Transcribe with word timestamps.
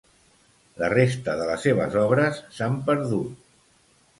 La 0.83 0.87
resta 0.93 1.35
de 1.41 1.45
les 1.49 1.61
seves 1.67 1.99
obres 2.07 2.41
s'han 2.57 2.81
perdut. 2.89 3.37